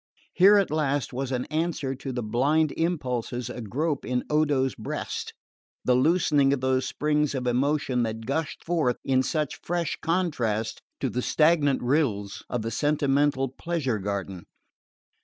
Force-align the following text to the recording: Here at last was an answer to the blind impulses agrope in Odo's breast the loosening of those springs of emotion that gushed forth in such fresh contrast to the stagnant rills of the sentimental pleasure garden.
Here 0.33 0.57
at 0.57 0.71
last 0.71 1.13
was 1.13 1.31
an 1.31 1.45
answer 1.51 1.93
to 1.93 2.11
the 2.11 2.23
blind 2.23 2.71
impulses 2.71 3.49
agrope 3.49 4.03
in 4.03 4.23
Odo's 4.31 4.73
breast 4.73 5.35
the 5.85 5.93
loosening 5.93 6.51
of 6.53 6.59
those 6.61 6.87
springs 6.87 7.35
of 7.35 7.45
emotion 7.45 8.01
that 8.01 8.25
gushed 8.25 8.63
forth 8.65 8.97
in 9.05 9.21
such 9.21 9.59
fresh 9.61 9.99
contrast 10.01 10.81
to 11.01 11.09
the 11.11 11.21
stagnant 11.21 11.83
rills 11.83 12.43
of 12.49 12.63
the 12.63 12.71
sentimental 12.71 13.49
pleasure 13.49 13.99
garden. 13.99 14.47